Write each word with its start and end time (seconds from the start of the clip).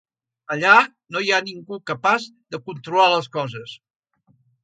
Allà 0.53 0.69
no 1.15 1.21
hi 1.25 1.29
ha 1.35 1.41
ningú 1.49 1.77
capaç 1.91 2.25
de 2.55 2.61
controlar 2.71 3.07
les 3.13 3.31
coses. 3.39 3.77